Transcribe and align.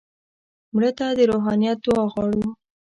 مړه 0.73 0.91
ته 0.97 1.05
د 1.17 1.19
روحانیت 1.31 1.77
دعا 1.85 2.03
غواړو 2.11 2.43